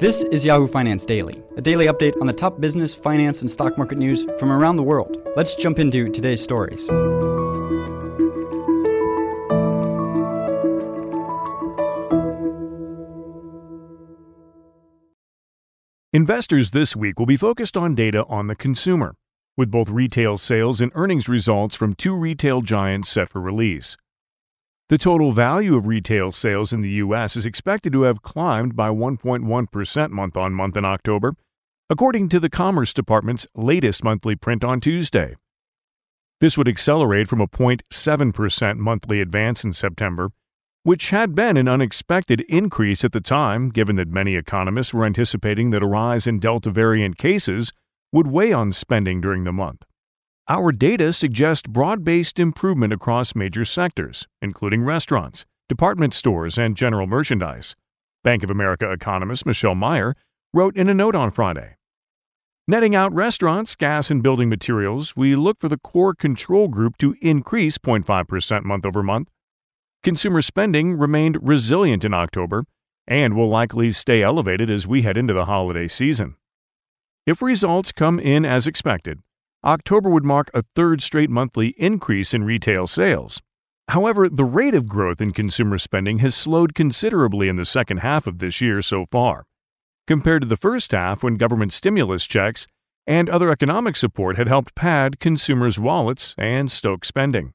[0.00, 3.76] This is Yahoo Finance Daily, a daily update on the top business, finance, and stock
[3.76, 5.16] market news from around the world.
[5.34, 6.88] Let's jump into today's stories.
[16.12, 19.16] Investors this week will be focused on data on the consumer,
[19.56, 23.96] with both retail sales and earnings results from two retail giants set for release.
[24.88, 27.36] The total value of retail sales in the U.S.
[27.36, 31.34] is expected to have climbed by 1.1% month on month in October,
[31.90, 35.36] according to the Commerce Department's latest monthly print on Tuesday.
[36.40, 40.30] This would accelerate from a 0.7% monthly advance in September,
[40.84, 45.68] which had been an unexpected increase at the time, given that many economists were anticipating
[45.68, 47.72] that a rise in Delta variant cases
[48.10, 49.84] would weigh on spending during the month.
[50.50, 57.06] Our data suggest broad based improvement across major sectors, including restaurants, department stores, and general
[57.06, 57.76] merchandise.
[58.24, 60.14] Bank of America economist Michelle Meyer
[60.54, 61.76] wrote in a note on Friday.
[62.66, 67.14] Netting out restaurants, gas, and building materials, we look for the core control group to
[67.20, 69.30] increase 0.5% month over month.
[70.02, 72.64] Consumer spending remained resilient in October
[73.06, 76.36] and will likely stay elevated as we head into the holiday season.
[77.26, 79.20] If results come in as expected,
[79.68, 83.42] October would mark a third straight monthly increase in retail sales.
[83.88, 88.26] However, the rate of growth in consumer spending has slowed considerably in the second half
[88.26, 89.44] of this year so far,
[90.06, 92.66] compared to the first half when government stimulus checks
[93.06, 97.52] and other economic support had helped pad consumers' wallets and stoke spending.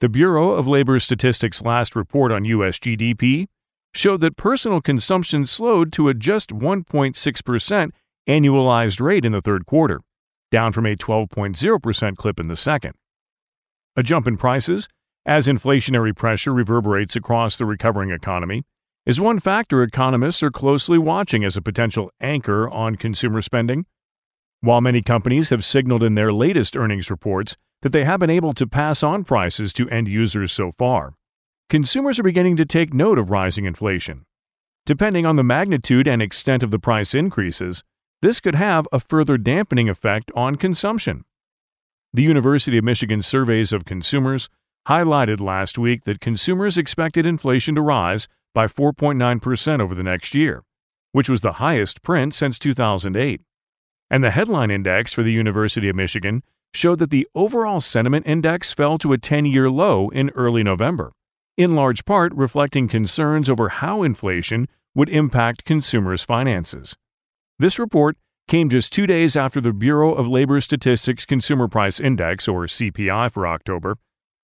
[0.00, 2.80] The Bureau of Labor Statistics' last report on U.S.
[2.80, 3.46] GDP
[3.94, 7.90] showed that personal consumption slowed to a just 1.6%
[8.28, 10.00] annualized rate in the third quarter
[10.50, 12.94] down from a 12.0% clip in the second.
[13.96, 14.88] A jump in prices,
[15.26, 18.62] as inflationary pressure reverberates across the recovering economy,
[19.04, 23.86] is one factor economists are closely watching as a potential anchor on consumer spending.
[24.60, 28.52] While many companies have signaled in their latest earnings reports that they have been able
[28.54, 31.14] to pass on prices to end users so far,
[31.70, 34.24] consumers are beginning to take note of rising inflation.
[34.84, 37.82] Depending on the magnitude and extent of the price increases,
[38.20, 41.24] this could have a further dampening effect on consumption.
[42.12, 44.48] The University of Michigan surveys of consumers
[44.88, 50.64] highlighted last week that consumers expected inflation to rise by 4.9% over the next year,
[51.12, 53.42] which was the highest print since 2008.
[54.10, 56.42] And the headline index for the University of Michigan
[56.72, 61.12] showed that the overall sentiment index fell to a 10 year low in early November,
[61.56, 66.96] in large part reflecting concerns over how inflation would impact consumers' finances.
[67.60, 72.46] This report came just two days after the Bureau of Labor Statistics Consumer Price Index,
[72.46, 73.98] or CPI, for October,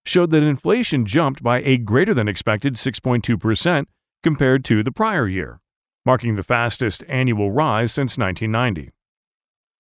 [0.05, 3.87] showed that inflation jumped by a greater than expected 6.2%
[4.25, 5.61] compared to the prior year,
[6.05, 8.91] marking the fastest annual rise since 1990.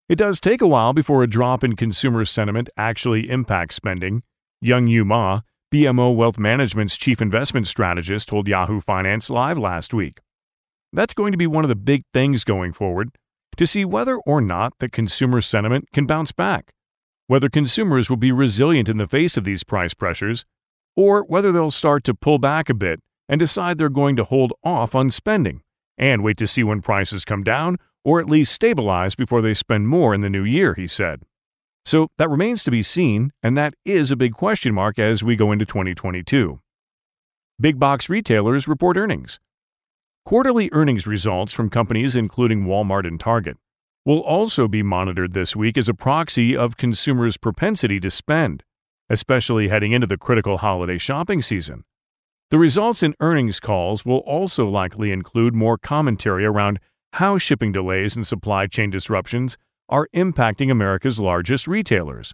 [0.08, 4.22] It does take a while before a drop in consumer sentiment actually impacts spending.
[4.60, 5.40] Yung-Yu Ma,
[5.72, 10.20] BMO Wealth Management's chief investment strategist, told Yahoo Finance Live last week.
[10.92, 13.10] That's going to be one of the big things going forward
[13.56, 16.72] to see whether or not the consumer sentiment can bounce back,
[17.26, 20.44] whether consumers will be resilient in the face of these price pressures,
[20.96, 24.52] or whether they'll start to pull back a bit and decide they're going to hold
[24.62, 25.62] off on spending
[25.96, 29.88] and wait to see when prices come down or at least stabilize before they spend
[29.88, 31.22] more in the new year, he said.
[31.86, 35.36] So that remains to be seen, and that is a big question mark as we
[35.36, 36.60] go into 2022.
[37.60, 39.38] Big box retailers report earnings.
[40.26, 43.58] Quarterly earnings results from companies including Walmart and Target
[44.06, 48.62] will also be monitored this week as a proxy of consumers' propensity to spend,
[49.10, 51.84] especially heading into the critical holiday shopping season.
[52.50, 56.80] The results in earnings calls will also likely include more commentary around
[57.12, 59.58] how shipping delays and supply chain disruptions
[59.90, 62.32] are impacting America's largest retailers.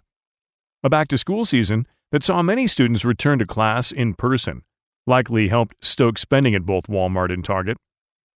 [0.81, 4.63] A back to school season that saw many students return to class in person
[5.07, 7.77] likely helped stoke spending at both Walmart and Target.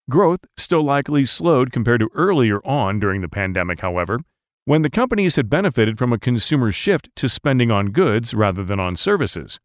[0.10, 4.20] Growth still likely slowed compared to earlier on during the pandemic, however,
[4.66, 8.80] when the companies had benefited from a consumer shift to spending on goods rather than
[8.80, 9.60] on services,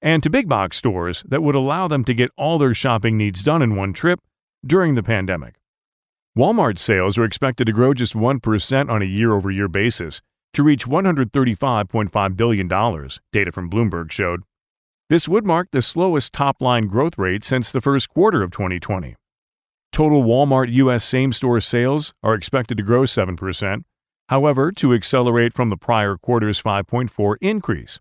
[0.00, 3.42] and to big box stores that would allow them to get all their shopping needs
[3.42, 4.20] done in one trip
[4.64, 5.56] during the pandemic.
[6.36, 10.20] Walmart sales are expected to grow just 1% on a year over year basis
[10.52, 12.68] to reach $135.5 billion,
[13.32, 14.42] data from Bloomberg showed.
[15.10, 19.16] This would mark the slowest top line growth rate since the first quarter of 2020.
[19.92, 21.04] Total Walmart U.S.
[21.04, 23.84] same store sales are expected to grow 7%,
[24.30, 28.00] however, to accelerate from the prior quarter's 5.4 increase.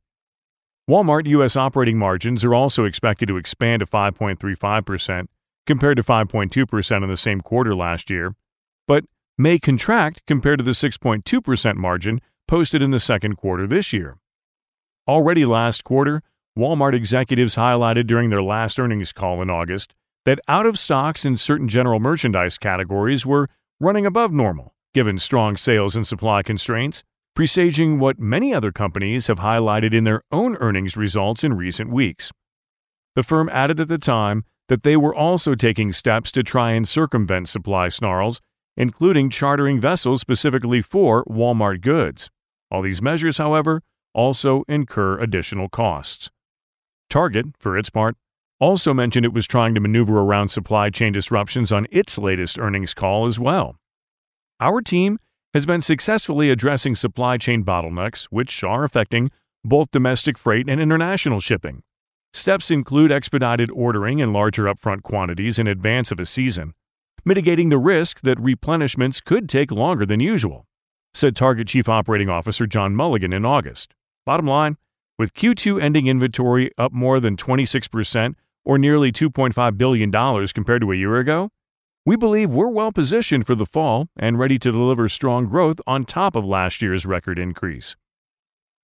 [0.89, 1.57] Walmart U.S.
[1.57, 5.27] operating margins are also expected to expand to 5.35%,
[5.67, 8.33] compared to 5.2% in the same quarter last year,
[8.87, 9.03] but
[9.37, 14.17] may contract compared to the 6.2% margin posted in the second quarter this year.
[15.05, 16.21] Already last quarter,
[16.57, 19.95] Walmart executives highlighted during their last earnings call in August
[20.25, 25.57] that out of stocks in certain general merchandise categories were running above normal, given strong
[25.57, 27.03] sales and supply constraints,
[27.35, 32.31] presaging what many other companies have highlighted in their own earnings results in recent weeks.
[33.15, 36.87] The firm added at the time that they were also taking steps to try and
[36.87, 38.41] circumvent supply snarls,
[38.77, 42.29] including chartering vessels specifically for Walmart goods.
[42.69, 43.81] All these measures, however,
[44.13, 46.29] also incur additional costs.
[47.13, 48.17] Target, for its part,
[48.59, 52.95] also mentioned it was trying to maneuver around supply chain disruptions on its latest earnings
[52.95, 53.75] call as well.
[54.59, 55.19] Our team
[55.53, 59.29] has been successfully addressing supply chain bottlenecks, which are affecting
[59.63, 61.83] both domestic freight and international shipping.
[62.33, 66.73] Steps include expedited ordering in larger upfront quantities in advance of a season,
[67.23, 70.65] mitigating the risk that replenishments could take longer than usual,
[71.13, 73.93] said Target Chief Operating Officer John Mulligan in August.
[74.25, 74.77] Bottom line,
[75.17, 80.11] with Q2 ending inventory up more than 26% or nearly $2.5 billion
[80.47, 81.49] compared to a year ago,
[82.05, 86.03] we believe we're well positioned for the fall and ready to deliver strong growth on
[86.03, 87.95] top of last year's record increase.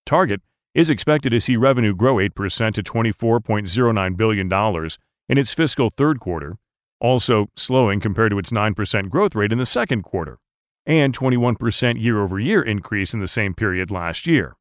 [0.06, 0.42] Target
[0.74, 4.90] is expected to see revenue grow 8% to $24.09 billion
[5.28, 6.58] in its fiscal third quarter,
[7.02, 10.38] also slowing compared to its 9% growth rate in the second quarter,
[10.86, 14.56] and 21% year over year increase in the same period last year.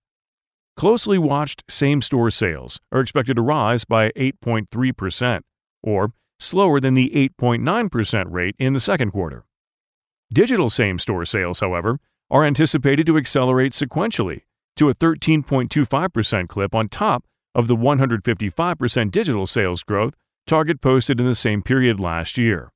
[0.79, 5.41] Closely watched same store sales are expected to rise by 8.3%,
[5.83, 7.11] or slower than the
[7.41, 9.45] 8.9% rate in the second quarter.
[10.33, 11.99] Digital same store sales, however,
[12.31, 14.43] are anticipated to accelerate sequentially
[14.77, 17.25] to a 13.25% clip on top
[17.57, 20.15] of the 155% digital sales growth
[20.47, 22.71] Target posted in the same period last year.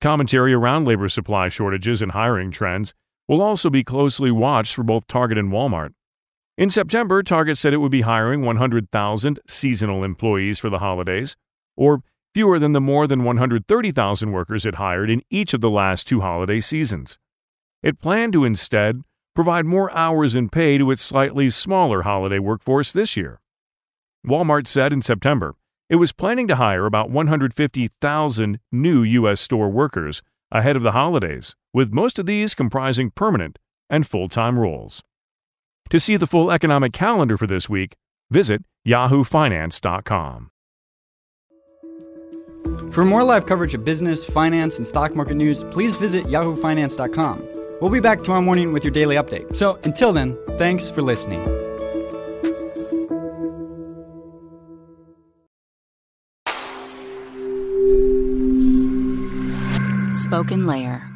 [0.00, 2.94] Commentary around labor supply shortages and hiring trends
[3.26, 5.90] will also be closely watched for both Target and Walmart.
[6.58, 11.36] In September, Target said it would be hiring 100,000 seasonal employees for the holidays,
[11.76, 16.08] or fewer than the more than 130,000 workers it hired in each of the last
[16.08, 17.18] two holiday seasons.
[17.82, 19.02] It planned to instead
[19.34, 23.38] provide more hours and pay to its slightly smaller holiday workforce this year.
[24.26, 25.56] Walmart said in September
[25.90, 29.40] it was planning to hire about 150,000 new U.S.
[29.42, 33.58] store workers ahead of the holidays, with most of these comprising permanent
[33.90, 35.02] and full time roles.
[35.90, 37.94] To see the full economic calendar for this week,
[38.30, 40.50] visit yahoofinance.com.
[42.90, 47.48] For more live coverage of business, finance, and stock market news, please visit yahoofinance.com.
[47.80, 49.54] We'll be back tomorrow morning with your daily update.
[49.56, 51.44] So until then, thanks for listening.
[60.10, 61.15] SpokenLayer.